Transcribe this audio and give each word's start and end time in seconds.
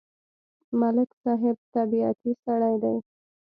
ملک 0.79 1.09
صاحب 1.23 1.57
طبیعتی 1.73 2.31
سړی 2.43 2.75
دی. 2.83 2.95